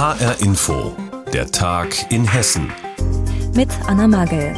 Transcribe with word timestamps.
HR 0.00 0.40
Info, 0.40 0.96
der 1.30 1.50
Tag 1.50 2.10
in 2.10 2.24
Hessen. 2.24 2.72
Mit 3.54 3.68
Anna 3.86 4.08
Magel. 4.08 4.54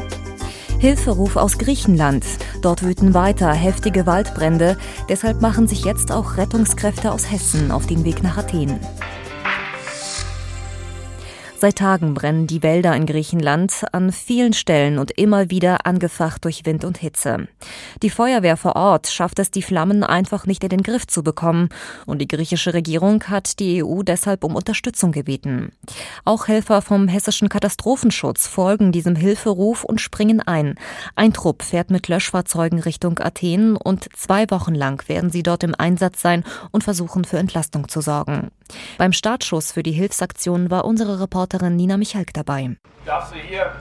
Hilferuf 0.78 1.34
aus 1.34 1.58
Griechenland. 1.58 2.24
Dort 2.60 2.84
wüten 2.84 3.12
weiter 3.12 3.52
heftige 3.52 4.06
Waldbrände. 4.06 4.78
Deshalb 5.08 5.40
machen 5.40 5.66
sich 5.66 5.84
jetzt 5.84 6.12
auch 6.12 6.36
Rettungskräfte 6.36 7.10
aus 7.10 7.28
Hessen 7.28 7.72
auf 7.72 7.88
den 7.88 8.04
Weg 8.04 8.22
nach 8.22 8.36
Athen. 8.36 8.78
Seit 11.62 11.76
Tagen 11.76 12.14
brennen 12.14 12.48
die 12.48 12.64
Wälder 12.64 12.96
in 12.96 13.06
Griechenland 13.06 13.84
an 13.92 14.10
vielen 14.10 14.52
Stellen 14.52 14.98
und 14.98 15.12
immer 15.12 15.48
wieder 15.48 15.86
angefacht 15.86 16.44
durch 16.44 16.66
Wind 16.66 16.84
und 16.84 16.98
Hitze. 16.98 17.46
Die 18.02 18.10
Feuerwehr 18.10 18.56
vor 18.56 18.74
Ort 18.74 19.06
schafft 19.06 19.38
es, 19.38 19.52
die 19.52 19.62
Flammen 19.62 20.02
einfach 20.02 20.44
nicht 20.44 20.64
in 20.64 20.70
den 20.70 20.82
Griff 20.82 21.06
zu 21.06 21.22
bekommen 21.22 21.68
und 22.04 22.18
die 22.18 22.26
griechische 22.26 22.74
Regierung 22.74 23.22
hat 23.28 23.60
die 23.60 23.84
EU 23.84 24.02
deshalb 24.02 24.42
um 24.42 24.56
Unterstützung 24.56 25.12
gebeten. 25.12 25.70
Auch 26.24 26.48
Helfer 26.48 26.82
vom 26.82 27.06
hessischen 27.06 27.48
Katastrophenschutz 27.48 28.48
folgen 28.48 28.90
diesem 28.90 29.14
Hilferuf 29.14 29.84
und 29.84 30.00
springen 30.00 30.40
ein. 30.40 30.74
Ein 31.14 31.32
Trupp 31.32 31.62
fährt 31.62 31.92
mit 31.92 32.08
Löschfahrzeugen 32.08 32.80
Richtung 32.80 33.20
Athen 33.20 33.76
und 33.76 34.08
zwei 34.16 34.50
Wochen 34.50 34.74
lang 34.74 35.08
werden 35.08 35.30
sie 35.30 35.44
dort 35.44 35.62
im 35.62 35.76
Einsatz 35.78 36.22
sein 36.22 36.42
und 36.72 36.82
versuchen 36.82 37.24
für 37.24 37.38
Entlastung 37.38 37.88
zu 37.88 38.00
sorgen. 38.00 38.50
Beim 38.98 39.12
Startschuss 39.12 39.70
für 39.70 39.82
die 39.82 39.92
Hilfsaktion 39.92 40.70
war 40.70 40.86
unsere 40.86 41.20
Reporterin 41.20 41.51
Reporterin 41.52 41.76
Nina 41.76 41.98
Michalk 41.98 42.32
dabei. 42.32 42.70
Ich 43.00 43.04
darf 43.04 43.30
Sie 43.30 43.40
hier 43.40 43.72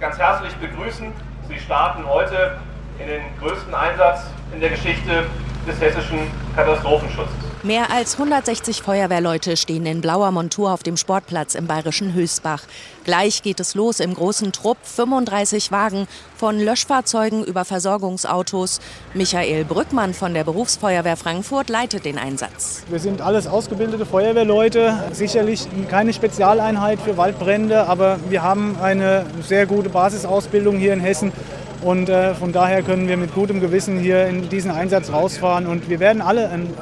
ganz 0.00 0.18
herzlich 0.18 0.52
begrüßen. 0.54 1.12
Sie 1.48 1.58
starten 1.60 2.04
heute 2.08 2.58
in 2.98 3.06
den 3.06 3.22
größten 3.40 3.72
Einsatz 3.72 4.26
in 4.52 4.60
der 4.60 4.70
Geschichte 4.70 5.24
des 5.66 5.80
hessischen 5.80 6.18
Katastrophenschutzes. 6.54 7.54
Mehr 7.64 7.90
als 7.90 8.18
160 8.18 8.82
Feuerwehrleute 8.82 9.56
stehen 9.56 9.86
in 9.86 10.02
blauer 10.02 10.30
Montur 10.32 10.70
auf 10.70 10.82
dem 10.82 10.98
Sportplatz 10.98 11.54
im 11.54 11.66
bayerischen 11.66 12.12
Höchstbach. 12.12 12.64
Gleich 13.04 13.42
geht 13.42 13.58
es 13.58 13.74
los 13.74 14.00
im 14.00 14.12
großen 14.12 14.52
Trupp, 14.52 14.76
35 14.82 15.72
Wagen, 15.72 16.06
von 16.36 16.60
Löschfahrzeugen 16.60 17.42
über 17.42 17.64
Versorgungsautos. 17.64 18.80
Michael 19.14 19.64
Brückmann 19.64 20.12
von 20.12 20.34
der 20.34 20.44
Berufsfeuerwehr 20.44 21.16
Frankfurt 21.16 21.70
leitet 21.70 22.04
den 22.04 22.18
Einsatz. 22.18 22.82
Wir 22.90 23.00
sind 23.00 23.22
alles 23.22 23.46
ausgebildete 23.46 24.04
Feuerwehrleute, 24.04 25.02
sicherlich 25.12 25.66
keine 25.88 26.12
Spezialeinheit 26.12 27.00
für 27.00 27.16
Waldbrände, 27.16 27.86
aber 27.88 28.18
wir 28.28 28.42
haben 28.42 28.76
eine 28.82 29.24
sehr 29.40 29.64
gute 29.64 29.88
Basisausbildung 29.88 30.76
hier 30.76 30.92
in 30.92 31.00
Hessen. 31.00 31.32
Und 31.84 32.08
äh, 32.08 32.34
von 32.34 32.50
daher 32.50 32.82
können 32.82 33.08
wir 33.08 33.18
mit 33.18 33.34
gutem 33.34 33.60
Gewissen 33.60 33.98
hier 33.98 34.26
in 34.26 34.48
diesen 34.48 34.70
Einsatz 34.70 35.12
rausfahren. 35.12 35.66
Und 35.66 35.90
wir 35.90 36.00
werden 36.00 36.22
alle 36.22 36.48
ein 36.48 36.72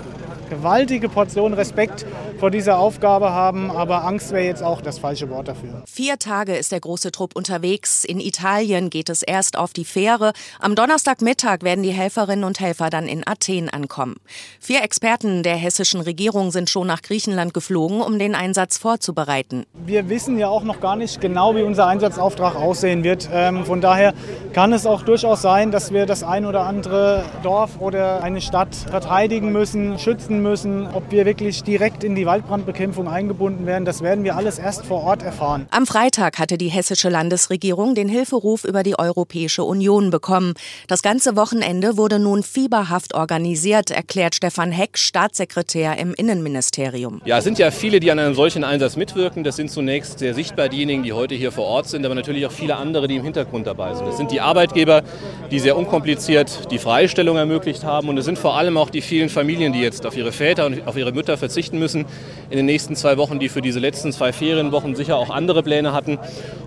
gewaltige 0.49 1.09
Portion 1.09 1.55
Respekt 1.55 2.07
vor 2.43 2.51
dieser 2.51 2.81
Aufgabe 2.81 3.31
haben, 3.31 3.71
aber 3.71 4.03
Angst 4.03 4.33
wäre 4.33 4.43
jetzt 4.43 4.65
auch 4.65 4.81
das 4.81 4.99
falsche 4.99 5.31
Wort 5.31 5.47
dafür. 5.47 5.85
Vier 5.89 6.19
Tage 6.19 6.57
ist 6.57 6.73
der 6.73 6.81
große 6.81 7.13
Trupp 7.13 7.37
unterwegs. 7.37 8.05
In 8.05 8.19
Italien 8.19 8.91
geht 8.91 9.11
es 9.11 9.23
erst 9.23 9.57
auf 9.57 9.73
die 9.73 9.85
Fähre. 9.85 10.33
Am 10.59 10.75
Donnerstagmittag 10.75 11.59
werden 11.63 11.85
die 11.85 11.93
Helferinnen 11.93 12.43
und 12.43 12.59
Helfer 12.59 12.91
dann 12.91 13.07
in 13.07 13.25
Athen 13.25 13.69
ankommen. 13.69 14.17
Vier 14.59 14.83
Experten 14.83 15.45
der 15.45 15.55
hessischen 15.55 16.01
Regierung 16.01 16.51
sind 16.51 16.69
schon 16.69 16.89
nach 16.89 17.03
Griechenland 17.03 17.55
geflogen, 17.55 18.01
um 18.01 18.19
den 18.19 18.35
Einsatz 18.35 18.77
vorzubereiten. 18.77 19.65
Wir 19.75 20.09
wissen 20.09 20.37
ja 20.37 20.49
auch 20.49 20.65
noch 20.65 20.81
gar 20.81 20.97
nicht 20.97 21.21
genau, 21.21 21.55
wie 21.55 21.63
unser 21.63 21.87
Einsatzauftrag 21.87 22.57
aussehen 22.57 23.05
wird. 23.05 23.29
Ähm, 23.33 23.65
von 23.65 23.81
daher 23.81 24.15
kann 24.53 24.73
es 24.73 24.85
auch 24.85 25.03
durchaus 25.03 25.43
sein, 25.43 25.71
dass 25.71 25.93
wir 25.93 26.07
das 26.07 26.25
ein 26.25 26.45
oder 26.45 26.63
andere 26.63 27.25
Dorf 27.45 27.79
oder 27.79 28.21
eine 28.25 28.41
Stadt 28.41 28.75
verteidigen 28.75 29.53
müssen, 29.53 30.01
schützen 30.01 30.43
müssen, 30.43 30.89
ob 30.93 31.13
wir 31.13 31.25
wirklich 31.25 31.63
direkt 31.63 32.03
in 32.03 32.17
die 32.17 32.32
Waldbrandbekämpfung 32.33 33.09
eingebunden 33.09 33.67
werden. 33.67 33.85
Das 33.85 34.01
werden 34.01 34.25
wir 34.25 34.37
alles 34.37 34.59
erst 34.59 34.87
vor 34.87 35.03
Ort 35.03 35.23
erfahren. 35.23 35.67
Am 35.71 35.85
Freitag 35.85 36.39
hatte 36.39 36.57
die 36.57 36.71
hessische 36.71 37.11
Landesregierung 37.11 37.95
den 37.95 38.09
Hilferuf 38.09 38.65
über 38.65 38.83
die 38.83 38.99
Europäische 38.99 39.65
Union 39.65 40.09
bekommen. 40.09 40.55
Das 40.87 41.03
ganze 41.03 41.37
Wochenende 41.37 41.99
wurde 41.99 42.19
nun 42.19 42.43
fieberhaft 42.43 43.15
organisiert, 43.15 43.91
erklärt 43.91 44.35
Stefan 44.35 44.73
Heck, 44.73 44.97
Staatssekretär 44.97 45.99
im 45.99 46.15
Innenministerium. 46.15 47.21
Ja, 47.27 47.37
es 47.37 47.45
sind 47.45 47.59
ja 47.59 47.71
viele, 47.71 48.01
die 48.01 48.11
an 48.11 48.19
einem 48.19 48.35
solchen 48.35 48.65
Einsatz 48.65 48.97
mitwirken. 48.97 49.45
Das 49.45 49.57
sind 49.57 49.71
zunächst 49.71 50.19
sehr 50.19 50.33
sichtbar 50.33 50.71
diejenigen, 50.71 51.03
die 51.03 51.13
heute 51.13 51.35
hier 51.35 51.53
vor 51.53 51.67
Ort 51.67 51.89
sind, 51.89 52.07
aber 52.07 52.15
natürlich 52.15 52.47
auch 52.47 52.53
viele 52.53 52.77
andere, 52.77 53.09
die 53.09 53.17
im 53.17 53.25
Hintergrund 53.25 53.67
dabei 53.67 53.93
sind. 53.93 54.07
Das 54.07 54.17
sind 54.17 54.31
die 54.31 54.41
Arbeitgeber, 54.41 55.03
die 55.51 55.59
sehr 55.59 55.77
unkompliziert 55.77 56.71
die 56.71 56.79
Freistellung 56.79 57.37
ermöglicht 57.37 57.85
haben 57.85 58.09
und 58.09 58.17
es 58.17 58.25
sind 58.25 58.39
vor 58.39 58.57
allem 58.57 58.79
auch 58.79 58.89
die 58.89 59.03
vielen 59.03 59.29
Familien, 59.29 59.75
die 59.75 59.81
jetzt 59.81 60.07
auf 60.07 60.17
ihre 60.17 60.33
Väter 60.33 60.65
und 60.65 60.87
auf 60.89 60.97
ihre 60.97 61.13
Mütter 61.13 61.37
verzichten 61.37 61.79
müssen 61.79 62.07
in 62.51 62.57
den 62.57 62.67
nächsten 62.67 62.97
zwei 62.97 63.17
Wochen, 63.17 63.39
die 63.39 63.49
für 63.49 63.63
diese 63.63 63.79
letzten 63.79 64.13
zwei 64.13 64.33
Ferienwochen 64.33 64.95
sicher 64.95 65.17
auch 65.17 65.31
andere 65.31 65.63
Pläne 65.63 65.93
hatten. 65.93 66.19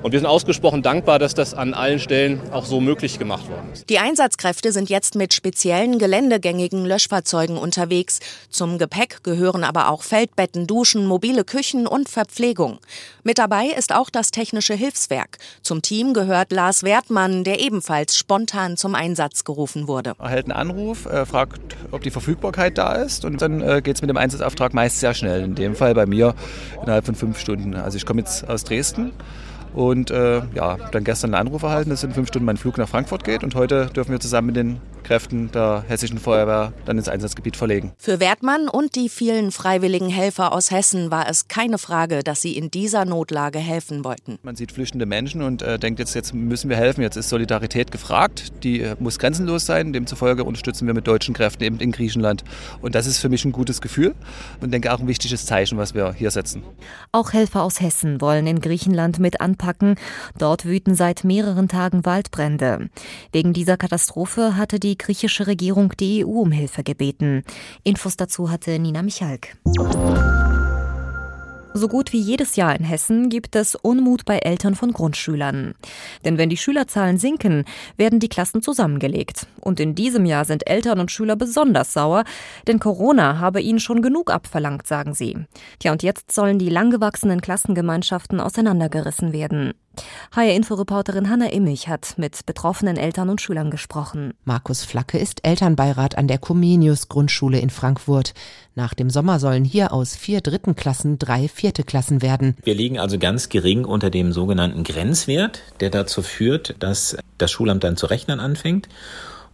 Und 0.02 0.12
wir 0.12 0.20
sind 0.20 0.28
ausgesprochen 0.28 0.82
dankbar, 0.82 1.20
dass 1.20 1.36
das 1.36 1.54
an 1.54 1.74
allen 1.74 2.00
Stellen 2.00 2.42
auch 2.52 2.66
so 2.66 2.80
möglich 2.80 3.20
gemacht 3.20 3.50
worden 3.50 3.70
ist. 3.74 3.90
Die 3.90 4.00
Einsatzkräfte 4.00 4.72
sind 4.72 4.90
jetzt 4.90 5.16
mit 5.16 5.34
speziellen 5.34 6.00
geländegängigen 6.00 6.86
Löschfahrzeugen 6.86 7.58
unterwegs. 7.58 8.20
Zum 8.50 8.78
Gepäck 8.78 9.24
gehören 9.24 9.64
aber 9.64 9.90
auch 9.90 10.04
Feldbetten, 10.04 10.68
Duschen, 10.68 11.06
mobile 11.06 11.44
Küchen 11.44 11.88
und 11.88 12.10
Verpflegung. 12.10 12.80
Mit 13.24 13.38
dabei 13.38 13.68
ist 13.68 13.94
auch 13.94 14.10
das 14.10 14.32
technische 14.32 14.74
Hilfswerk. 14.74 15.38
Zum 15.62 15.82
Team 15.82 16.14
gehört 16.14 16.52
Lars 16.52 16.84
Wertmann, 16.84 17.44
der 17.44 17.60
ebenfalls 17.60 18.18
spontan 18.18 18.78
zum 18.78 18.96
Einsatz 18.96 19.44
gerufen 19.44 19.88
wurde. 19.88 20.14
Er 20.20 20.26
erhält 20.26 20.46
einen 20.46 20.52
Anruf, 20.52 21.06
äh, 21.06 21.26
fragt, 21.26 21.76
ob 21.92 22.02
die 22.02 22.12
Verfügbarkeit 22.12 22.78
da 22.78 22.94
ist 22.94 23.26
und 23.26 23.42
dann 23.42 23.62
äh, 23.62 23.82
geht 23.84 23.96
es 23.96 24.02
mit 24.02 24.10
dem 24.10 24.18
Einsatzauftrag 24.18 24.74
meist 24.74 25.00
sehr 25.00 25.14
schnell. 25.14 25.35
In 25.44 25.56
dem 25.56 25.76
Fall 25.76 25.94
bei 25.94 26.06
mir 26.06 26.34
innerhalb 26.82 27.06
von 27.06 27.16
fünf 27.16 27.40
Stunden. 27.40 27.76
Also 27.76 27.98
ich 27.98 28.06
komme 28.06 28.22
jetzt 28.22 28.48
aus 28.50 28.64
Dresden 28.64 29.12
und 29.76 30.10
äh, 30.10 30.42
ja, 30.56 30.78
dann 30.92 31.04
gestern 31.04 31.34
einen 31.34 31.48
Anruf 31.48 31.64
erhalten, 31.64 31.90
dass 31.90 32.04
in 32.04 32.14
fünf 32.14 32.30
Stunden 32.30 32.46
mein 32.46 32.58
Flug 32.58 32.78
nach 32.78 32.88
Frankfurt 32.88 33.24
geht 33.24 33.44
und 33.44 33.56
heute 33.56 33.88
dürfen 33.88 34.12
wir 34.12 34.20
zusammen 34.20 34.48
mit 34.48 34.56
den 34.56 34.80
Kräften 35.04 35.52
der 35.52 35.84
hessischen 35.88 36.18
Feuerwehr 36.18 36.74
dann 36.86 36.98
ins 36.98 37.10
Einsatzgebiet 37.10 37.56
verlegen. 37.56 37.94
Für 37.98 38.20
Wertmann 38.20 38.68
und 38.68 38.96
die 38.96 39.10
vielen 39.10 39.52
freiwilligen 39.52 40.10
Helfer 40.10 40.52
aus 40.52 40.72
Hessen 40.72 41.12
war 41.12 41.30
es 41.30 41.48
keine 41.48 41.78
Frage, 41.78 42.24
dass 42.24 42.42
sie 42.42 42.58
in 42.58 42.72
dieser 42.72 43.06
Notlage 43.06 43.60
helfen 43.60 44.04
wollten. 44.04 44.40
Man 44.42 44.56
sieht 44.56 44.72
flüchtende 44.72 45.06
Menschen 45.06 45.44
und 45.44 45.62
äh, 45.62 45.78
denkt 45.78 46.00
jetzt, 46.00 46.16
jetzt 46.16 46.34
müssen 46.34 46.70
wir 46.70 46.78
helfen, 46.78 47.02
jetzt 47.02 47.18
ist 47.18 47.30
Solidarität 47.30 47.92
gefragt. 47.92 48.64
Die 48.64 48.82
äh, 48.82 48.96
muss 49.00 49.20
grenzenlos 49.20 49.66
sein. 49.66 49.94
Demzufolge 49.94 50.44
unterstützen 50.44 50.88
wir 50.88 50.96
mit 50.96 51.06
deutschen 51.06 51.36
Kräften 51.36 51.64
eben 51.64 51.80
in 51.80 51.92
Griechenland. 51.92 52.44
Und 52.82 52.96
das 52.96 53.06
ist 53.06 53.20
für 53.20 53.30
mich 53.30 53.46
ein 53.46 53.52
gutes 53.52 53.82
Gefühl 53.82 54.16
und 54.62 54.72
denke 54.72 54.92
auch 54.92 55.00
ein 55.00 55.08
wichtiges 55.08 55.46
Zeichen, 55.46 55.78
was 55.78 55.94
wir 55.94 56.14
hier 56.14 56.32
setzen. 56.32 56.64
Auch 57.12 57.34
Helfer 57.34 57.62
aus 57.62 57.80
Hessen 57.80 58.22
wollen 58.22 58.48
in 58.48 58.60
Griechenland 58.60 59.20
mit 59.20 59.42
anpacken. 59.42 59.65
Dort 60.38 60.66
wüten 60.66 60.96
seit 60.96 61.24
mehreren 61.24 61.68
Tagen 61.68 62.06
Waldbrände. 62.06 62.90
Wegen 63.32 63.54
dieser 63.54 63.78
Katastrophe 63.78 64.58
hatte 64.58 64.80
die 64.80 64.96
die 64.96 64.98
griechische 64.98 65.48
Regierung 65.48 65.94
die 66.00 66.26
EU 66.26 66.42
um 66.42 66.52
Hilfe 66.52 66.84
gebeten. 66.84 67.44
Infos 67.84 68.16
dazu 68.18 68.50
hatte 68.50 68.80
Nina 68.80 69.02
Michalk. 69.02 69.58
So 71.78 71.90
gut 71.90 72.14
wie 72.14 72.22
jedes 72.22 72.56
Jahr 72.56 72.74
in 72.74 72.86
Hessen 72.86 73.28
gibt 73.28 73.54
es 73.54 73.76
Unmut 73.76 74.24
bei 74.24 74.38
Eltern 74.38 74.76
von 74.76 74.94
Grundschülern. 74.94 75.74
Denn 76.24 76.38
wenn 76.38 76.50
die 76.50 76.56
Schülerzahlen 76.56 77.18
sinken, 77.18 77.66
werden 77.98 78.22
die 78.22 78.30
Klassen 78.30 78.62
zusammengelegt. 78.62 79.48
Und 79.60 79.82
in 79.82 79.94
diesem 79.94 80.26
Jahr 80.26 80.46
sind 80.46 80.70
Eltern 80.70 81.02
und 81.02 81.12
Schüler 81.12 81.36
besonders 81.36 81.92
sauer, 81.92 82.24
denn 82.66 82.80
Corona 82.80 83.40
habe 83.40 83.60
ihnen 83.60 83.82
schon 83.82 84.02
genug 84.02 84.32
abverlangt, 84.32 84.88
sagen 84.88 85.14
sie. 85.14 85.36
Tja, 85.80 85.92
und 85.92 86.02
jetzt 86.02 86.32
sollen 86.32 86.60
die 86.60 86.70
langgewachsenen 86.70 87.42
Klassengemeinschaften 87.42 88.40
auseinandergerissen 88.40 89.34
werden. 89.34 89.74
HR-Info-Reporterin 90.36 91.30
Hanna 91.30 91.48
Immich 91.52 91.88
hat 91.88 92.16
mit 92.18 92.46
betroffenen 92.46 92.98
Eltern 92.98 93.30
und 93.30 93.42
Schülern 93.42 93.72
gesprochen. 93.72 94.34
Markus 94.44 94.84
Flacke 94.84 95.18
ist 95.18 95.46
Elternbeirat 95.46 96.18
an 96.18 96.28
der 96.28 96.38
Comenius 96.38 97.10
Grundschule 97.10 97.60
in 97.60 97.70
Frankfurt. 97.70 98.34
Nach 98.76 98.94
dem 98.94 99.10
Sommer 99.10 99.40
sollen 99.40 99.64
hier 99.64 99.94
aus 99.94 100.16
vier 100.16 100.42
dritten 100.42 100.76
Klassen 100.76 101.18
drei 101.20 101.48
vierte 101.48 101.84
Klassen 101.84 102.22
werden. 102.22 102.56
Wir 102.64 102.76
liegen 102.76 103.00
also 103.00 103.18
ganz 103.18 103.50
gering 103.50 103.86
unter 103.86 104.10
dem 104.10 104.32
sogenannten 104.32 104.84
Grenzwert, 104.84 105.62
der 105.80 105.90
dazu 105.90 106.22
führt, 106.22 106.76
dass 106.80 107.18
das 107.38 107.52
Schulamt 107.52 107.84
dann 107.84 107.98
zu 107.98 108.06
rechnen 108.08 108.40
anfängt 108.40 108.90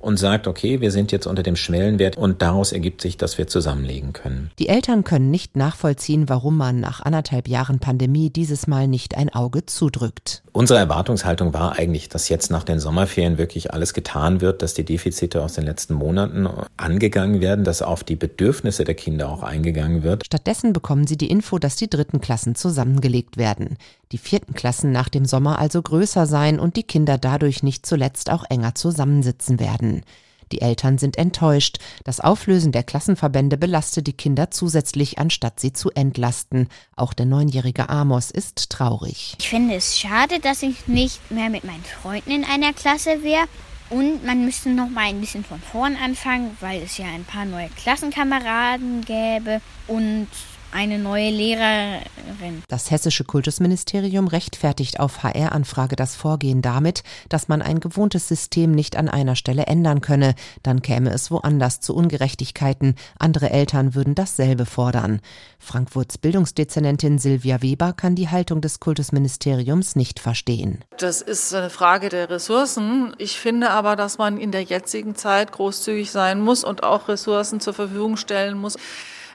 und 0.01 0.17
sagt, 0.17 0.47
okay, 0.47 0.81
wir 0.81 0.91
sind 0.91 1.11
jetzt 1.11 1.27
unter 1.27 1.43
dem 1.43 1.55
Schwellenwert 1.55 2.17
und 2.17 2.41
daraus 2.41 2.71
ergibt 2.71 3.01
sich, 3.01 3.17
dass 3.17 3.37
wir 3.37 3.47
zusammenlegen 3.47 4.13
können. 4.13 4.51
Die 4.59 4.67
Eltern 4.67 5.03
können 5.03 5.31
nicht 5.31 5.55
nachvollziehen, 5.55 6.29
warum 6.29 6.57
man 6.57 6.79
nach 6.79 7.01
anderthalb 7.01 7.47
Jahren 7.47 7.79
Pandemie 7.79 8.29
dieses 8.29 8.67
Mal 8.67 8.87
nicht 8.87 9.15
ein 9.15 9.29
Auge 9.33 9.65
zudrückt. 9.65 10.43
Unsere 10.53 10.79
Erwartungshaltung 10.79 11.53
war 11.53 11.77
eigentlich, 11.77 12.09
dass 12.09 12.29
jetzt 12.29 12.51
nach 12.51 12.63
den 12.63 12.79
Sommerferien 12.79 13.37
wirklich 13.37 13.73
alles 13.73 13.93
getan 13.93 14.41
wird, 14.41 14.61
dass 14.61 14.73
die 14.73 14.83
Defizite 14.83 15.41
aus 15.41 15.53
den 15.53 15.65
letzten 15.65 15.93
Monaten 15.93 16.47
angegangen 16.77 17.39
werden, 17.39 17.63
dass 17.63 17.81
auf 17.81 18.03
die 18.03 18.15
Bedürfnisse 18.15 18.83
der 18.83 18.95
Kinder 18.95 19.29
auch 19.29 19.43
eingegangen 19.43 20.03
wird. 20.03 20.25
Stattdessen 20.25 20.73
bekommen 20.73 21.07
sie 21.07 21.17
die 21.17 21.29
Info, 21.29 21.57
dass 21.59 21.75
die 21.75 21.89
dritten 21.89 22.19
Klassen 22.19 22.55
zusammengelegt 22.55 23.37
werden. 23.37 23.77
Die 24.11 24.17
vierten 24.17 24.53
Klassen 24.53 24.91
nach 24.91 25.09
dem 25.09 25.25
Sommer 25.25 25.59
also 25.59 25.81
größer 25.81 26.25
sein 26.25 26.59
und 26.59 26.75
die 26.75 26.83
Kinder 26.83 27.17
dadurch 27.17 27.63
nicht 27.63 27.85
zuletzt 27.85 28.29
auch 28.29 28.43
enger 28.49 28.75
zusammensitzen 28.75 29.59
werden. 29.59 30.03
Die 30.51 30.61
Eltern 30.61 30.97
sind 30.97 31.17
enttäuscht. 31.17 31.77
Das 32.03 32.19
Auflösen 32.19 32.73
der 32.73 32.83
Klassenverbände 32.83 33.57
belastet 33.57 34.07
die 34.07 34.13
Kinder 34.13 34.51
zusätzlich, 34.51 35.17
anstatt 35.17 35.61
sie 35.61 35.71
zu 35.71 35.91
entlasten. 35.91 36.67
Auch 36.95 37.13
der 37.13 37.25
neunjährige 37.25 37.87
Amos 37.87 38.31
ist 38.31 38.69
traurig. 38.69 39.35
Ich 39.39 39.49
finde 39.49 39.75
es 39.75 39.97
schade, 39.97 40.39
dass 40.39 40.61
ich 40.61 40.87
nicht 40.87 41.31
mehr 41.31 41.49
mit 41.49 41.63
meinen 41.63 41.83
Freunden 41.83 42.31
in 42.31 42.43
einer 42.43 42.73
Klasse 42.73 43.23
wäre. 43.23 43.47
Und 43.89 44.25
man 44.25 44.45
müsste 44.45 44.69
noch 44.69 44.89
mal 44.89 45.05
ein 45.05 45.19
bisschen 45.19 45.43
von 45.43 45.59
vorn 45.59 45.97
anfangen, 45.97 46.55
weil 46.61 46.81
es 46.81 46.97
ja 46.97 47.05
ein 47.07 47.25
paar 47.25 47.43
neue 47.43 47.69
Klassenkameraden 47.75 49.03
gäbe 49.03 49.59
und 49.87 50.27
eine 50.71 50.99
neue 50.99 51.29
Lehrerin. 51.29 52.63
Das 52.67 52.91
hessische 52.91 53.23
Kultusministerium 53.23 54.27
rechtfertigt 54.27 54.99
auf 54.99 55.23
HR-Anfrage 55.23 55.95
das 55.95 56.15
Vorgehen 56.15 56.61
damit, 56.61 57.03
dass 57.29 57.47
man 57.47 57.61
ein 57.61 57.79
gewohntes 57.79 58.27
System 58.27 58.71
nicht 58.71 58.95
an 58.95 59.09
einer 59.09 59.35
Stelle 59.35 59.67
ändern 59.67 60.01
könne. 60.01 60.35
Dann 60.63 60.81
käme 60.81 61.11
es 61.11 61.31
woanders 61.31 61.79
zu 61.79 61.95
Ungerechtigkeiten. 61.95 62.95
Andere 63.19 63.49
Eltern 63.49 63.95
würden 63.95 64.15
dasselbe 64.15 64.65
fordern. 64.65 65.21
Frankfurts 65.59 66.17
Bildungsdezernentin 66.17 67.19
Silvia 67.19 67.61
Weber 67.61 67.93
kann 67.93 68.15
die 68.15 68.29
Haltung 68.29 68.61
des 68.61 68.79
Kultusministeriums 68.79 69.95
nicht 69.95 70.19
verstehen. 70.19 70.83
Das 70.97 71.21
ist 71.21 71.53
eine 71.53 71.69
Frage 71.69 72.09
der 72.09 72.29
Ressourcen. 72.29 73.13
Ich 73.17 73.39
finde 73.39 73.71
aber, 73.71 73.95
dass 73.95 74.17
man 74.17 74.37
in 74.37 74.51
der 74.51 74.63
jetzigen 74.63 75.15
Zeit 75.15 75.51
großzügig 75.51 76.11
sein 76.11 76.41
muss 76.41 76.63
und 76.63 76.83
auch 76.83 77.07
Ressourcen 77.07 77.59
zur 77.59 77.73
Verfügung 77.73 78.17
stellen 78.17 78.57
muss. 78.57 78.77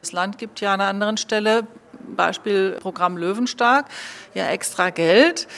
Das 0.07 0.13
Land 0.13 0.39
gibt 0.39 0.61
ja 0.61 0.73
an 0.73 0.81
einer 0.81 0.89
anderen 0.89 1.17
Stelle, 1.17 1.67
Beispiel 2.15 2.77
Programm 2.81 3.17
Löwenstark, 3.17 3.87
ja 4.35 4.47
extra 4.51 4.91
Geld. 4.91 5.49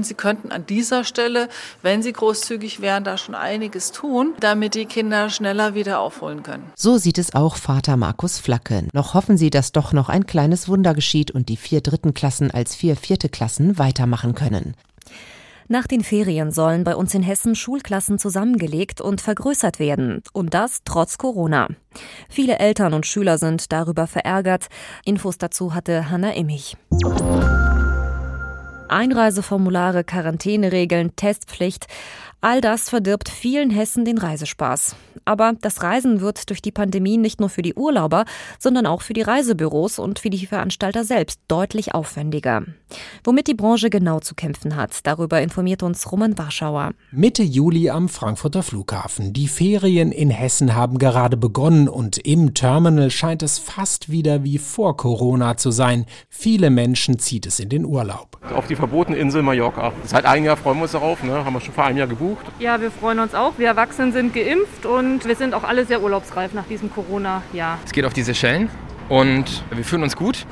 Sie 0.00 0.14
könnten 0.14 0.52
an 0.52 0.64
dieser 0.64 1.04
Stelle, 1.04 1.50
wenn 1.82 2.02
Sie 2.02 2.14
großzügig 2.14 2.80
wären, 2.80 3.04
da 3.04 3.18
schon 3.18 3.34
einiges 3.34 3.92
tun, 3.92 4.32
damit 4.40 4.74
die 4.74 4.86
Kinder 4.86 5.28
schneller 5.28 5.74
wieder 5.74 6.00
aufholen 6.00 6.42
können. 6.42 6.72
So 6.76 6.96
sieht 6.96 7.18
es 7.18 7.34
auch 7.34 7.56
Vater 7.56 7.98
Markus 7.98 8.38
Flacke. 8.38 8.88
Noch 8.94 9.12
hoffen 9.12 9.36
Sie, 9.36 9.50
dass 9.50 9.72
doch 9.72 9.92
noch 9.92 10.08
ein 10.08 10.24
kleines 10.24 10.66
Wunder 10.66 10.94
geschieht 10.94 11.30
und 11.30 11.50
die 11.50 11.58
vier 11.58 11.82
dritten 11.82 12.14
Klassen 12.14 12.50
als 12.50 12.74
vier 12.74 12.96
vierte 12.96 13.28
Klassen 13.28 13.78
weitermachen 13.78 14.34
können. 14.34 14.74
Nach 15.72 15.86
den 15.86 16.02
Ferien 16.02 16.50
sollen 16.50 16.82
bei 16.82 16.96
uns 16.96 17.14
in 17.14 17.22
Hessen 17.22 17.54
Schulklassen 17.54 18.18
zusammengelegt 18.18 19.00
und 19.00 19.20
vergrößert 19.20 19.78
werden. 19.78 20.20
Und 20.32 20.52
das 20.52 20.80
trotz 20.84 21.16
Corona. 21.16 21.68
Viele 22.28 22.58
Eltern 22.58 22.92
und 22.92 23.06
Schüler 23.06 23.38
sind 23.38 23.70
darüber 23.70 24.08
verärgert. 24.08 24.66
Infos 25.04 25.38
dazu 25.38 25.72
hatte 25.72 26.10
Hanna 26.10 26.34
Immich. 26.34 26.76
Einreiseformulare, 28.88 30.02
Quarantäneregeln, 30.02 31.14
Testpflicht. 31.14 31.86
All 32.42 32.62
das 32.62 32.88
verdirbt 32.88 33.28
vielen 33.28 33.68
Hessen 33.68 34.06
den 34.06 34.16
Reisespaß. 34.16 34.96
Aber 35.26 35.52
das 35.60 35.82
Reisen 35.82 36.22
wird 36.22 36.48
durch 36.48 36.62
die 36.62 36.72
Pandemie 36.72 37.18
nicht 37.18 37.38
nur 37.38 37.50
für 37.50 37.60
die 37.60 37.74
Urlauber, 37.74 38.24
sondern 38.58 38.86
auch 38.86 39.02
für 39.02 39.12
die 39.12 39.20
Reisebüros 39.20 39.98
und 39.98 40.18
für 40.18 40.30
die 40.30 40.46
Veranstalter 40.46 41.04
selbst 41.04 41.40
deutlich 41.48 41.94
aufwendiger. 41.94 42.62
Womit 43.24 43.46
die 43.46 43.54
Branche 43.54 43.90
genau 43.90 44.20
zu 44.20 44.34
kämpfen 44.34 44.74
hat, 44.74 45.06
darüber 45.06 45.42
informiert 45.42 45.82
uns 45.82 46.10
Roman 46.10 46.38
Warschauer. 46.38 46.92
Mitte 47.12 47.42
Juli 47.42 47.90
am 47.90 48.08
Frankfurter 48.08 48.62
Flughafen. 48.62 49.34
Die 49.34 49.46
Ferien 49.46 50.10
in 50.10 50.30
Hessen 50.30 50.74
haben 50.74 50.96
gerade 50.96 51.36
begonnen 51.36 51.90
und 51.90 52.16
im 52.16 52.54
Terminal 52.54 53.10
scheint 53.10 53.42
es 53.42 53.58
fast 53.58 54.10
wieder 54.10 54.44
wie 54.44 54.56
vor 54.56 54.96
Corona 54.96 55.58
zu 55.58 55.72
sein. 55.72 56.06
Viele 56.30 56.70
Menschen 56.70 57.18
zieht 57.18 57.44
es 57.44 57.60
in 57.60 57.68
den 57.68 57.84
Urlaub. 57.84 58.38
Auf 58.54 58.66
die 58.66 58.76
verbotene 58.76 59.18
Insel 59.18 59.42
Mallorca. 59.42 59.92
Seit 60.06 60.24
einem 60.24 60.46
Jahr 60.46 60.56
freuen 60.56 60.78
wir 60.78 60.84
uns 60.84 60.92
darauf, 60.92 61.22
ne? 61.22 61.44
haben 61.44 61.52
wir 61.52 61.60
schon 61.60 61.74
vor 61.74 61.84
einem 61.84 61.98
Jahr 61.98 62.08
gebucht 62.08 62.29
gebucht? 62.30 62.46
Ja, 62.58 62.80
wir 62.80 62.90
freuen 62.90 63.18
uns 63.18 63.34
auch. 63.34 63.54
Wir 63.58 63.68
Erwachsenen 63.68 64.12
sind 64.12 64.34
geimpft 64.34 64.86
und 64.86 65.26
wir 65.26 65.36
sind 65.36 65.54
auch 65.54 65.64
alle 65.64 65.84
sehr 65.84 66.02
urlaubsreif 66.02 66.52
nach 66.54 66.66
diesem 66.66 66.92
Corona-Jahr. 66.92 67.78
Es 67.84 67.92
geht 67.92 68.04
auf 68.04 68.12
die 68.12 68.22
Seychellen 68.22 68.70
und 69.08 69.64
wir 69.70 69.84
fühlen 69.84 70.02
uns 70.02 70.16
gut. 70.16 70.46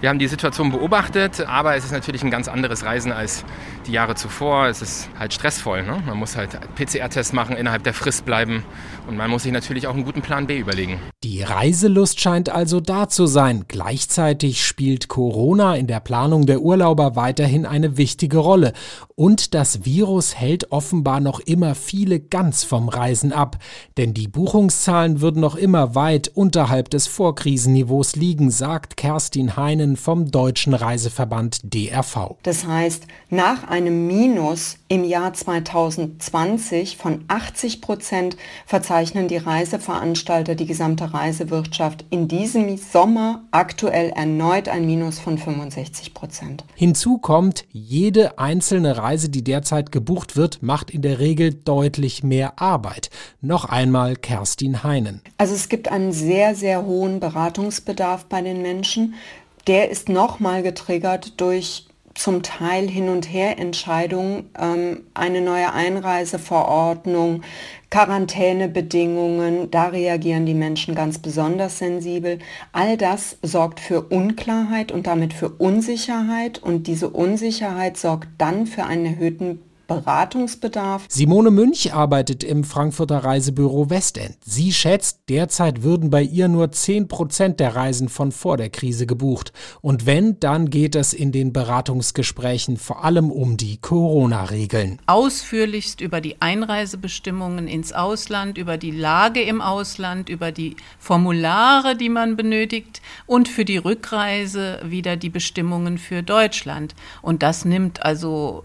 Wir 0.00 0.08
haben 0.08 0.18
die 0.18 0.28
Situation 0.28 0.70
beobachtet, 0.70 1.40
aber 1.46 1.76
es 1.76 1.84
ist 1.84 1.92
natürlich 1.92 2.22
ein 2.22 2.30
ganz 2.30 2.48
anderes 2.48 2.84
Reisen 2.84 3.12
als 3.12 3.44
die 3.86 3.92
Jahre 3.92 4.14
zuvor. 4.14 4.66
Es 4.66 4.82
ist 4.82 5.08
halt 5.18 5.32
stressvoll. 5.32 5.82
Ne? 5.82 6.02
Man 6.06 6.18
muss 6.18 6.36
halt 6.36 6.58
PCR-Tests 6.74 7.32
machen, 7.32 7.56
innerhalb 7.56 7.84
der 7.84 7.94
Frist 7.94 8.24
bleiben 8.24 8.64
und 9.06 9.16
man 9.16 9.30
muss 9.30 9.42
sich 9.42 9.52
natürlich 9.52 9.86
auch 9.86 9.94
einen 9.94 10.04
guten 10.04 10.22
Plan 10.22 10.46
B 10.46 10.58
überlegen. 10.58 10.98
Die 11.22 11.42
Reiselust 11.42 12.20
scheint 12.20 12.48
also 12.48 12.80
da 12.80 13.08
zu 13.08 13.26
sein. 13.26 13.64
Gleichzeitig 13.68 14.64
spielt 14.64 15.08
Corona 15.08 15.76
in 15.76 15.86
der 15.86 16.00
Planung 16.00 16.46
der 16.46 16.60
Urlauber 16.60 17.16
weiterhin 17.16 17.66
eine 17.66 17.96
wichtige 17.96 18.38
Rolle. 18.38 18.72
Und 19.16 19.54
das 19.54 19.84
Virus 19.84 20.34
hält 20.34 20.72
offenbar 20.72 21.20
noch 21.20 21.40
immer 21.40 21.74
viele 21.74 22.18
ganz 22.20 22.64
vom 22.64 22.88
Reisen 22.88 23.32
ab. 23.32 23.58
Denn 23.96 24.14
die 24.14 24.28
Buchungszahlen 24.28 25.20
würden 25.20 25.40
noch 25.40 25.54
immer 25.56 25.94
weit 25.94 26.28
unterhalb 26.34 26.90
des 26.90 27.06
Vorkrisenniveaus 27.06 28.16
liegen, 28.16 28.50
sagt 28.50 28.96
Kerstin 28.96 29.56
Heinen 29.84 29.96
vom 29.96 30.30
Deutschen 30.30 30.72
Reiseverband 30.72 31.60
DRV. 31.62 32.36
Das 32.42 32.66
heißt, 32.66 33.06
nach 33.28 33.68
einem 33.68 34.06
Minus 34.06 34.78
im 34.88 35.04
Jahr 35.04 35.34
2020 35.34 36.96
von 36.96 37.24
80 37.28 37.80
Prozent 37.80 38.36
verzeichnen 38.66 39.28
die 39.28 39.36
Reiseveranstalter 39.36 40.54
die 40.54 40.66
gesamte 40.66 41.12
Reisewirtschaft 41.12 42.04
in 42.10 42.28
diesem 42.28 42.76
Sommer 42.78 43.42
aktuell 43.50 44.10
erneut 44.10 44.68
ein 44.68 44.86
Minus 44.86 45.18
von 45.18 45.36
65 45.36 46.14
Prozent. 46.14 46.64
Hinzu 46.74 47.18
kommt, 47.18 47.64
jede 47.70 48.38
einzelne 48.38 48.96
Reise, 48.96 49.28
die 49.28 49.44
derzeit 49.44 49.92
gebucht 49.92 50.36
wird, 50.36 50.62
macht 50.62 50.90
in 50.90 51.02
der 51.02 51.18
Regel 51.18 51.52
deutlich 51.52 52.22
mehr 52.22 52.58
Arbeit. 52.58 53.10
Noch 53.42 53.66
einmal 53.66 54.16
Kerstin 54.16 54.82
Heinen. 54.82 55.20
Also 55.36 55.54
es 55.54 55.68
gibt 55.68 55.88
einen 55.88 56.12
sehr, 56.12 56.54
sehr 56.54 56.86
hohen 56.86 57.20
Beratungsbedarf 57.20 58.24
bei 58.26 58.40
den 58.40 58.62
Menschen. 58.62 59.14
Der 59.66 59.90
ist 59.90 60.08
nochmal 60.08 60.62
getriggert 60.62 61.40
durch 61.40 61.86
zum 62.14 62.42
Teil 62.42 62.88
Hin- 62.88 63.08
und 63.08 63.32
Her-Entscheidungen, 63.32 64.50
ähm, 64.58 65.04
eine 65.14 65.40
neue 65.40 65.72
Einreiseverordnung, 65.72 67.42
Quarantänebedingungen, 67.90 69.70
da 69.70 69.86
reagieren 69.86 70.46
die 70.46 70.54
Menschen 70.54 70.94
ganz 70.94 71.18
besonders 71.18 71.78
sensibel. 71.78 72.38
All 72.72 72.96
das 72.96 73.38
sorgt 73.42 73.80
für 73.80 74.02
Unklarheit 74.02 74.92
und 74.92 75.06
damit 75.06 75.32
für 75.32 75.48
Unsicherheit 75.48 76.62
und 76.62 76.86
diese 76.86 77.08
Unsicherheit 77.10 77.96
sorgt 77.96 78.28
dann 78.38 78.66
für 78.66 78.84
einen 78.84 79.06
erhöhten 79.06 79.60
Beratungsbedarf. 79.86 81.04
Simone 81.08 81.50
Münch 81.50 81.92
arbeitet 81.92 82.42
im 82.44 82.64
Frankfurter 82.64 83.18
Reisebüro 83.18 83.90
Westend. 83.90 84.36
Sie 84.44 84.72
schätzt, 84.72 85.20
derzeit 85.28 85.82
würden 85.82 86.10
bei 86.10 86.22
ihr 86.22 86.48
nur 86.48 86.72
10 86.72 87.08
Prozent 87.08 87.60
der 87.60 87.76
Reisen 87.76 88.08
von 88.08 88.32
vor 88.32 88.56
der 88.56 88.70
Krise 88.70 89.06
gebucht. 89.06 89.52
Und 89.80 90.06
wenn, 90.06 90.40
dann 90.40 90.70
geht 90.70 90.94
es 90.94 91.12
in 91.12 91.32
den 91.32 91.52
Beratungsgesprächen 91.52 92.76
vor 92.76 93.04
allem 93.04 93.30
um 93.30 93.56
die 93.56 93.78
Corona-Regeln. 93.78 95.00
Ausführlichst 95.06 96.00
über 96.00 96.20
die 96.20 96.40
Einreisebestimmungen 96.40 97.68
ins 97.68 97.92
Ausland, 97.92 98.58
über 98.58 98.78
die 98.78 98.90
Lage 98.90 99.42
im 99.42 99.60
Ausland, 99.60 100.28
über 100.28 100.52
die 100.52 100.76
Formulare, 100.98 101.96
die 101.96 102.08
man 102.08 102.36
benötigt 102.36 103.02
und 103.26 103.48
für 103.48 103.64
die 103.64 103.78
Rückreise 103.78 104.80
wieder 104.84 105.16
die 105.16 105.30
Bestimmungen 105.30 105.98
für 105.98 106.22
Deutschland. 106.22 106.94
Und 107.22 107.42
das 107.42 107.64
nimmt 107.64 108.02
also 108.04 108.64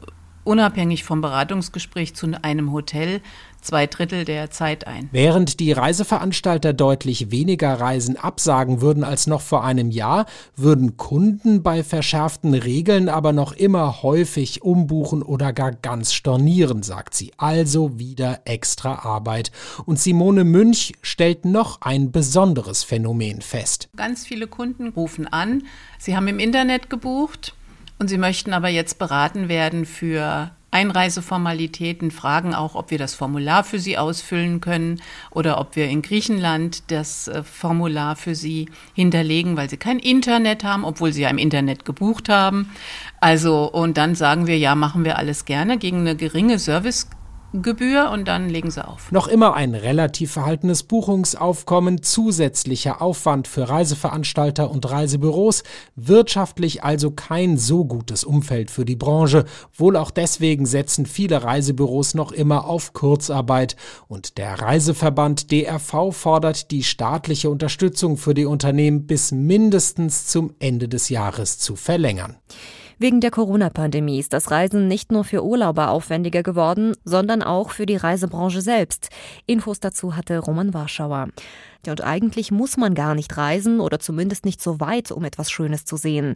unabhängig 0.50 1.04
vom 1.04 1.22
Beratungsgespräch 1.22 2.16
zu 2.16 2.28
einem 2.42 2.72
Hotel 2.72 3.22
zwei 3.62 3.86
Drittel 3.86 4.26
der 4.26 4.50
Zeit 4.50 4.88
ein. 4.88 5.08
Während 5.12 5.60
die 5.60 5.72
Reiseveranstalter 5.72 6.74
deutlich 6.74 7.30
weniger 7.30 7.80
Reisen 7.80 8.18
absagen 8.18 8.82
würden 8.82 9.04
als 9.04 9.28
noch 9.28 9.42
vor 9.42 9.64
einem 9.64 9.92
Jahr, 9.92 10.26
würden 10.56 10.98
Kunden 10.98 11.62
bei 11.62 11.84
verschärften 11.84 12.56
Regeln 12.56 13.10
aber 13.10 13.32
noch 13.32 13.52
immer 13.52 14.02
häufig 14.02 14.64
umbuchen 14.64 15.22
oder 15.22 15.54
gar 15.54 15.72
ganz 15.72 16.14
stornieren, 16.14 16.82
sagt 16.82 17.14
sie. 17.14 17.32
Also 17.38 18.00
wieder 18.00 18.40
extra 18.46 19.06
Arbeit. 19.06 19.52
Und 19.86 20.00
Simone 20.00 20.46
Münch 20.46 20.94
stellt 21.04 21.46
noch 21.46 21.82
ein 21.82 22.12
besonderes 22.12 22.84
Phänomen 22.84 23.42
fest. 23.42 23.90
Ganz 23.96 24.26
viele 24.26 24.48
Kunden 24.48 24.88
rufen 24.88 25.28
an, 25.28 25.64
sie 26.00 26.16
haben 26.16 26.28
im 26.28 26.40
Internet 26.40 26.90
gebucht, 26.90 27.54
und 28.00 28.08
Sie 28.08 28.18
möchten 28.18 28.54
aber 28.54 28.70
jetzt 28.70 28.98
beraten 28.98 29.50
werden 29.50 29.86
für 29.86 30.52
Einreiseformalitäten, 30.72 32.12
fragen 32.12 32.54
auch, 32.54 32.76
ob 32.76 32.92
wir 32.92 32.98
das 32.98 33.16
Formular 33.16 33.64
für 33.64 33.80
Sie 33.80 33.98
ausfüllen 33.98 34.62
können 34.62 35.02
oder 35.32 35.60
ob 35.60 35.76
wir 35.76 35.88
in 35.88 36.02
Griechenland 36.02 36.92
das 36.92 37.28
äh, 37.28 37.44
Formular 37.44 38.16
für 38.16 38.36
Sie 38.36 38.70
hinterlegen, 38.94 39.58
weil 39.58 39.70
Sie 39.70 39.78
kein 39.78 40.00
Internet 40.00 40.64
haben, 40.64 40.86
obwohl 40.86 41.12
Sie 41.12 41.24
ja 41.24 41.30
im 41.30 41.40
Internet 41.40 41.86
gebucht 41.86 42.30
haben. 42.30 42.72
Also, 43.20 43.70
und 43.70 43.98
dann 43.98 44.16
sagen 44.16 44.48
wir, 44.48 44.58
ja, 44.58 44.76
machen 44.76 45.04
wir 45.04 45.18
alles 45.18 45.46
gerne 45.46 45.78
gegen 45.78 46.02
eine 46.02 46.16
geringe 46.16 46.60
Service 46.60 47.08
Gebühr 47.52 48.12
und 48.12 48.28
dann 48.28 48.48
legen 48.48 48.70
sie 48.70 48.88
auf. 48.88 49.12
Noch 49.12 49.28
immer 49.28 49.56
ein 49.56 49.74
relativ 49.74 50.34
verhaltenes 50.34 50.84
Buchungsaufkommen, 50.84 52.04
zusätzlicher 52.04 53.02
Aufwand 53.02 53.48
für 53.48 53.68
Reiseveranstalter 53.68 54.70
und 54.70 54.90
Reisebüros, 54.90 55.64
wirtschaftlich 55.96 56.84
also 56.84 57.10
kein 57.10 57.58
so 57.58 57.86
gutes 57.86 58.24
Umfeld 58.24 58.70
für 58.70 58.86
die 58.86 58.96
Branche. 58.96 59.46
Wohl 59.76 59.98
auch 59.98 60.12
deswegen 60.12 60.68
setzen 60.68 61.08
viele 61.08 61.44
Reisebüros 61.44 62.14
noch 62.14 62.32
immer 62.32 62.66
auf 62.66 62.94
Kurzarbeit. 62.94 63.76
Und 64.08 64.38
der 64.38 64.62
Reiseverband 64.62 65.52
DRV 65.52 66.12
fordert 66.12 66.70
die 66.70 66.84
staatliche 66.84 67.50
Unterstützung 67.50 68.18
für 68.18 68.36
die 68.36 68.46
Unternehmen 68.46 69.08
bis 69.08 69.32
mindestens 69.32 70.28
zum 70.28 70.54
Ende 70.60 70.88
des 70.88 71.10
Jahres 71.10 71.58
zu 71.58 71.76
verlängern. 71.76 72.38
Wegen 73.02 73.22
der 73.22 73.32
Corona-Pandemie 73.32 74.20
ist 74.20 74.34
das 74.34 74.52
Reisen 74.52 74.90
nicht 74.90 75.10
nur 75.10 75.24
für 75.24 75.42
Urlauber 75.42 75.90
aufwendiger 75.90 76.44
geworden, 76.44 76.98
sondern 77.06 77.42
auch 77.42 77.70
für 77.70 77.86
die 77.86 77.96
Reisebranche 77.96 78.60
selbst. 78.60 79.08
Infos 79.46 79.80
dazu 79.80 80.18
hatte 80.18 80.38
Roman 80.38 80.74
Warschauer. 80.74 81.30
Ja, 81.86 81.94
und 81.94 82.04
eigentlich 82.04 82.52
muss 82.52 82.76
man 82.76 82.96
gar 82.96 83.16
nicht 83.16 83.38
reisen 83.38 83.80
oder 83.80 84.00
zumindest 84.00 84.44
nicht 84.44 84.62
so 84.62 84.82
weit, 84.82 85.14
um 85.14 85.24
etwas 85.24 85.50
Schönes 85.50 85.86
zu 85.86 85.96
sehen. 85.96 86.34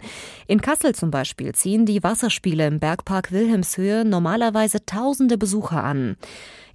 In 0.48 0.62
Kassel 0.62 0.96
zum 0.96 1.12
Beispiel 1.12 1.54
ziehen 1.54 1.86
die 1.86 2.02
Wasserspiele 2.02 2.66
im 2.66 2.80
Bergpark 2.80 3.34
Wilhelmshöhe 3.34 4.06
normalerweise 4.06 4.86
tausende 4.86 5.38
Besucher 5.38 5.84
an. 5.84 6.16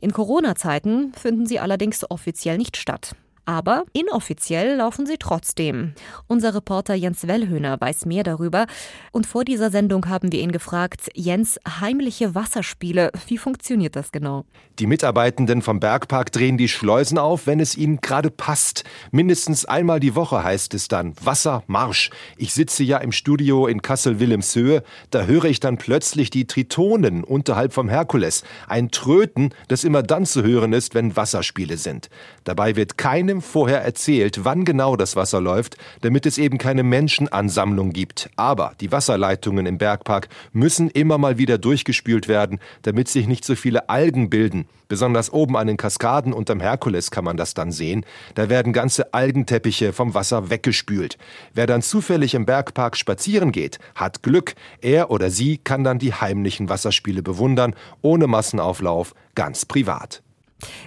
In 0.01 0.13
Corona-Zeiten 0.13 1.15
finden 1.15 1.47
sie 1.47 1.61
allerdings 1.61 2.05
offiziell 2.11 2.59
nicht 2.59 2.77
statt. 2.77 3.17
Aber 3.49 3.85
inoffiziell 3.95 4.77
laufen 4.77 5.07
sie 5.07 5.17
trotzdem. 5.19 5.95
Unser 6.27 6.55
Reporter 6.55 6.93
Jens 6.93 7.27
Wellhöhner 7.27 7.81
weiß 7.81 8.05
mehr 8.05 8.23
darüber. 8.23 8.67
Und 9.11 9.27
vor 9.27 9.43
dieser 9.43 9.71
Sendung 9.71 10.07
haben 10.07 10.31
wir 10.33 10.41
ihn 10.41 10.53
gefragt, 10.53 11.09
Jens, 11.15 11.59
heimliche 11.67 12.35
Wasserspiele, 12.35 13.11
wie 13.27 13.39
funktioniert 13.39 13.97
das 13.97 14.13
genau? 14.13 14.45
Die 14.79 14.87
Mitarbeitenden 14.87 15.63
vom 15.63 15.81
Bergpark 15.81 16.31
drehen 16.31 16.59
die 16.59 16.69
Schleusen 16.69 17.17
auf, 17.17 17.47
wenn 17.47 17.59
es 17.59 17.75
ihnen 17.75 18.03
gerade 18.03 18.31
passt. 18.31 18.85
Mindestens 19.13 19.65
einmal 19.65 19.99
die 19.99 20.15
Woche 20.15 20.45
heißt 20.45 20.75
es 20.75 20.89
dann 20.89 21.15
Wassermarsch. 21.19 22.11
Ich 22.37 22.53
sitze 22.53 22.85
ja 22.85 22.99
im 22.99 23.13
Studio 23.13 23.67
in 23.67 23.81
Kassel-Wilhelmshöhe. 23.81 24.83
Da 25.11 25.23
höre 25.23 25.47
ich 25.47 25.59
dann 25.59 25.79
plötzlich 25.79 26.29
die 26.29 26.47
Tritonen 26.47 27.25
unterhalb 27.25 27.73
vom 27.73 27.89
Herkules. 27.89 28.45
Ein 28.67 28.91
Tröten, 28.91 29.55
das 29.69 29.85
immer 29.85 30.03
dann 30.03 30.27
zu 30.27 30.43
hören 30.43 30.75
ist, 30.75 30.95
wenn 30.95 31.17
Wasserspiele 31.17 31.79
sind. 31.79 32.11
Dabei 32.45 32.77
wird 32.77 32.99
keinem 32.99 33.38
keinem 33.39 33.43
vorher 33.43 33.83
erzählt, 33.83 34.45
wann 34.45 34.65
genau 34.65 34.97
das 34.97 35.17
Wasser 35.17 35.41
läuft, 35.41 35.77
damit 36.03 36.27
es 36.27 36.39
eben 36.39 36.59
keine 36.59 36.83
Menschenansammlung 36.83 37.93
gibt. 37.93 38.31
Aber 38.37 38.73
die 38.81 38.93
Wasserleitungen 38.93 39.67
im 39.67 39.79
Bergpark 39.79 40.29
müssen 40.53 40.91
immer 40.91 41.19
mal 41.19 41.39
wieder 41.39 41.59
durchgespült 41.59 42.29
werden, 42.29 42.59
damit 42.83 43.09
sich 43.09 43.27
nicht 43.27 43.45
so 43.45 43.55
viele 43.55 43.89
Algen 43.89 44.31
bilden. 44.31 44.67
Besonders 44.89 45.33
oben 45.33 45.57
an 45.57 45.67
den 45.67 45.77
Kaskaden 45.77 46.33
unterm 46.33 46.61
Herkules 46.61 47.11
kann 47.11 47.25
man 47.25 47.37
das 47.37 47.55
dann 47.55 47.73
sehen. 47.73 48.05
Da 48.35 48.49
werden 48.49 48.73
ganze 48.73 49.13
Algenteppiche 49.13 49.93
vom 49.93 50.15
Wasser 50.15 50.51
weggespült. 50.51 51.19
Wer 51.55 51.67
dann 51.67 51.83
zufällig 51.83 52.35
im 52.35 52.47
Bergpark 52.47 52.97
spazieren 52.97 53.53
geht, 53.53 53.79
hat 53.95 54.23
Glück. 54.23 54.55
Er 54.81 55.11
oder 55.11 55.31
sie 55.31 55.59
kann 55.59 55.85
dann 55.85 55.99
die 55.99 56.15
heimlichen 56.15 56.69
Wasserspiele 56.69 57.23
bewundern, 57.23 57.75
ohne 58.03 58.27
Massenauflauf, 58.27 59.15
ganz 59.35 59.67
privat. 59.67 60.23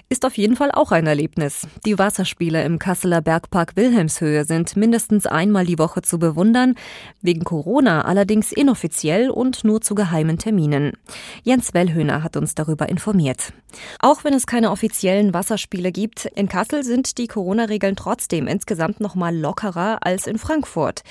Ist 0.09 0.25
auf 0.25 0.37
jeden 0.37 0.55
Fall 0.55 0.71
auch 0.71 0.91
ein 0.91 1.07
Erlebnis. 1.07 1.67
Die 1.85 1.97
Wasserspiele 1.97 2.63
im 2.63 2.79
Kasseler 2.79 3.21
Bergpark 3.21 3.75
Wilhelmshöhe 3.75 4.43
sind 4.43 4.75
mindestens 4.75 5.25
einmal 5.25 5.65
die 5.65 5.79
Woche 5.79 6.01
zu 6.01 6.19
bewundern, 6.19 6.75
wegen 7.21 7.43
Corona 7.43 8.01
allerdings 8.03 8.51
inoffiziell 8.51 9.29
und 9.29 9.63
nur 9.63 9.81
zu 9.81 9.95
geheimen 9.95 10.37
Terminen. 10.37 10.93
Jens 11.43 11.73
Wellhöhner 11.73 12.23
hat 12.23 12.35
uns 12.35 12.55
darüber 12.55 12.89
informiert. 12.89 13.53
Auch 13.99 14.23
wenn 14.23 14.33
es 14.33 14.45
keine 14.45 14.71
offiziellen 14.71 15.33
Wasserspiele 15.33 15.91
gibt, 15.91 16.25
in 16.25 16.49
Kassel 16.49 16.83
sind 16.83 17.17
die 17.17 17.27
Corona-Regeln 17.27 17.95
trotzdem 17.95 18.47
insgesamt 18.47 18.99
noch 18.99 19.15
mal 19.15 19.35
lockerer 19.35 19.99
als 20.01 20.27
in 20.27 20.37
Frankfurt. 20.37 21.03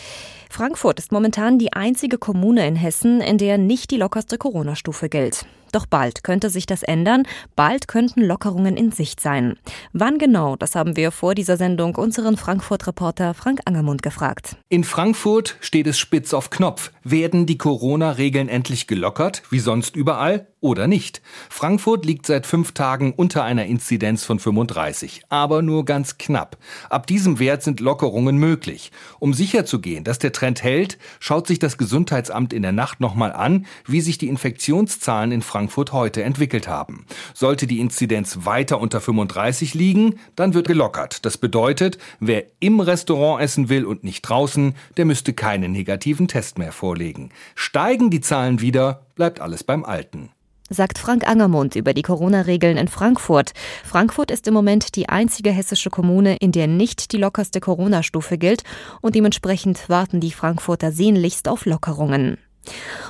Frankfurt 0.50 0.99
ist 0.99 1.12
momentan 1.12 1.59
die 1.59 1.73
einzige 1.73 2.19
Kommune 2.19 2.67
in 2.67 2.76
Hessen, 2.76 3.21
in 3.21 3.38
der 3.38 3.57
nicht 3.57 3.90
die 3.90 3.97
lockerste 3.97 4.37
Corona-Stufe 4.37 5.09
gilt. 5.09 5.47
Doch 5.73 5.87
bald 5.87 6.25
könnte 6.25 6.50
sich 6.50 6.67
das 6.67 6.83
ändern, 6.83 7.25
bald 7.57 7.89
könnten 7.89 8.23
Lockerungen 8.23 8.77
in 8.77 8.93
Sicht 8.93 9.21
sein. 9.21 9.57
Wann 9.93 10.19
genau, 10.19 10.57
das 10.57 10.75
haben 10.75 10.97
wir 10.97 11.11
vor 11.11 11.35
dieser 11.35 11.57
Sendung 11.57 11.95
unseren 11.95 12.37
Frankfurt-Reporter 12.37 13.35
Frank 13.35 13.61
Angermund 13.65 14.03
gefragt. 14.03 14.57
In 14.69 14.85
Frankfurt 14.85 15.57
steht 15.61 15.87
es 15.87 15.99
spitz 15.99 16.35
auf 16.35 16.50
Knopf. 16.50 16.93
Werden 17.05 17.47
die 17.47 17.59
Corona-Regeln 17.59 18.49
endlich 18.49 18.87
gelockert, 18.87 19.43
wie 19.50 19.61
sonst 19.61 19.97
überall? 19.97 20.47
Oder 20.61 20.87
nicht. 20.87 21.23
Frankfurt 21.49 22.05
liegt 22.05 22.26
seit 22.26 22.47
fünf 22.47 22.73
Tagen 22.73 23.12
unter 23.14 23.45
einer 23.45 23.67
Inzidenz 23.67 24.25
von 24.25 24.38
35, 24.38 25.23
aber 25.29 25.62
nur 25.62 25.85
ganz 25.85 26.19
knapp. 26.19 26.59
Ab 26.90 27.07
diesem 27.07 27.38
Wert 27.38 27.62
sind 27.62 27.81
Lockerungen 27.81 28.37
möglich. 28.37 28.93
Um 29.19 29.33
sicherzugehen, 29.33 30.05
dass 30.05 30.19
der 30.19 30.33
Trend 30.33 30.62
hält, 30.62 30.99
schaut 31.19 31.47
sich 31.47 31.59
das 31.59 31.79
Gesundheitsamt 31.79 32.52
in 32.52 32.62
der 32.62 32.73
Nacht 32.73 33.00
nochmal 33.00 33.33
an, 33.33 33.67
wie 33.87 34.00
sich 34.00 34.19
die 34.19 34.29
Infektionszahlen 34.29 35.33
in 35.33 35.43
Frankfurt 35.43 35.93
heute 35.93 36.23
entwickelt 36.23 36.69
haben. 36.69 37.07
Sollte 37.35 37.67
die 37.67 37.81
Inzidenz 37.81 38.40
weiter 38.45 38.81
unter 38.81 39.00
35 39.00 39.75
liegen, 39.75 40.21
dann 40.37 40.52
wird 40.52 40.69
gelockert. 40.69 41.25
Das 41.25 41.38
bedeutet, 41.38 41.99
wer 42.21 42.45
im 42.61 42.81
Restaurant 42.81 43.43
essen 43.43 43.69
will 43.71 43.87
und 43.87 44.05
nicht 44.05 44.23
draußen, 44.23 44.75
der 44.97 45.07
müsste 45.07 45.33
keinen 45.33 45.73
negativen 45.73 46.29
Test 46.29 46.59
mehr 46.59 46.73
vorlegen. 46.73 47.31
Steigen 47.55 48.11
die 48.11 48.21
Zahlen 48.21 48.61
wieder, 48.61 49.07
bleibt 49.14 49.40
alles 49.40 49.64
beim 49.64 49.85
Alten 49.85 50.31
sagt 50.71 50.99
Frank 50.99 51.29
Angermund 51.29 51.75
über 51.75 51.93
die 51.93 52.03
Corona-Regeln 52.03 52.79
in 52.79 52.89
Frankfurt. 52.89 53.53
Frankfurt 53.85 54.31
ist 54.31 54.47
im 54.47 54.55
Moment 54.55 54.97
die 54.97 55.09
einzige 55.09 55.50
hessische 55.50 55.91
Kommune, 55.91 56.37
in 56.37 56.53
der 56.53 56.69
nicht 56.69 57.12
die 57.12 57.19
lockerste 57.19 57.61
Corona-Stufe 57.61 58.39
gilt 58.39 58.62
und 59.03 59.15
dementsprechend 59.15 59.89
warten 59.89 60.21
die 60.21 60.31
Frankfurter 60.31 60.93
sehnlichst 60.93 61.49
auf 61.49 61.67
Lockerungen. 61.67 62.39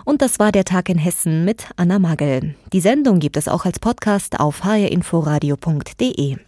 Und 0.04 0.22
das 0.22 0.38
war 0.38 0.52
der 0.52 0.64
Tag 0.64 0.88
in 0.88 0.98
Hessen 0.98 1.44
mit 1.44 1.66
Anna 1.76 1.98
Magel. 1.98 2.54
Die 2.72 2.80
Sendung 2.80 3.20
gibt 3.20 3.36
es 3.36 3.46
auch 3.46 3.64
als 3.64 3.78
Podcast 3.78 4.40
auf 4.40 4.64
hrinforadio.de. 4.64 6.38